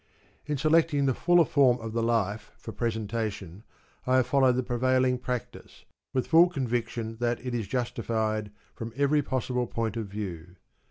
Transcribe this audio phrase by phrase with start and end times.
[0.47, 3.61] In select ing the fuller form of the Life for presentation
[4.07, 8.93] I have followed the prevailing practice, with full con viction that it is justified from
[8.95, 10.55] every possible point of view.